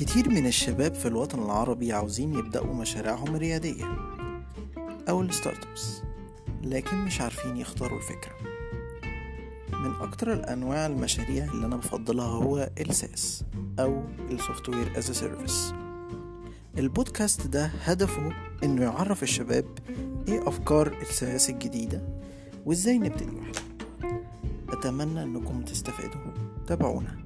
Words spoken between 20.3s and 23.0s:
أفكار ال SaaS الجديدة وإزاي